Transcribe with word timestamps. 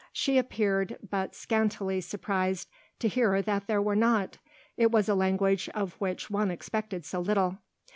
She 0.11 0.39
appeared 0.39 0.97
but 1.07 1.35
scantily 1.35 2.01
surprised 2.01 2.67
to 2.97 3.07
hear 3.07 3.39
that 3.43 3.67
there 3.67 3.83
were 3.83 3.95
not 3.95 4.39
it 4.75 4.89
was 4.89 5.07
a 5.07 5.13
language 5.13 5.69
of 5.75 5.93
which 6.01 6.27
one 6.27 6.49
expected 6.49 7.05
so 7.05 7.19
little. 7.19 7.59